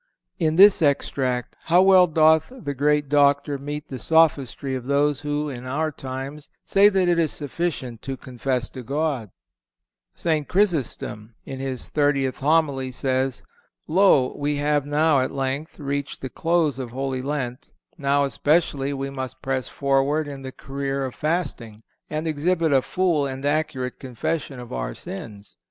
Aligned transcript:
(450) 0.39 0.47
In 0.47 0.55
this 0.55 0.81
extract 0.81 1.55
how 1.65 1.83
well 1.83 2.07
doth 2.07 2.51
the 2.63 2.73
great 2.73 3.07
Doctor 3.07 3.59
meet 3.59 3.87
the 3.89 3.99
sophistry 3.99 4.73
of 4.73 4.87
those 4.87 5.21
who, 5.21 5.47
in 5.47 5.67
our 5.67 5.91
times, 5.91 6.49
say 6.65 6.89
that 6.89 7.07
it 7.07 7.19
is 7.19 7.31
sufficient 7.31 8.01
to 8.01 8.17
confess 8.17 8.67
to 8.71 8.81
God! 8.81 9.29
St. 10.15 10.47
Chrysostom, 10.47 11.35
in 11.45 11.59
his 11.59 11.87
thirtieth 11.87 12.39
Homily, 12.39 12.91
says: 12.91 13.43
"Lo! 13.87 14.33
we 14.35 14.55
have 14.55 14.87
now, 14.87 15.19
at 15.19 15.29
length, 15.29 15.79
reached 15.79 16.21
the 16.21 16.29
close 16.31 16.79
of 16.79 16.89
Holy 16.89 17.21
Lent; 17.21 17.69
now 17.95 18.25
especially 18.25 18.93
we 18.93 19.11
must 19.11 19.43
press 19.43 19.67
forward 19.67 20.27
in 20.27 20.41
the 20.41 20.51
career 20.51 21.05
of 21.05 21.13
fasting,... 21.13 21.83
and 22.09 22.25
exhibit 22.25 22.73
a 22.73 22.81
full 22.81 23.27
and 23.27 23.45
accurate 23.45 23.99
confession 23.99 24.59
of 24.59 24.73
our 24.73 24.95
sins 24.95 25.57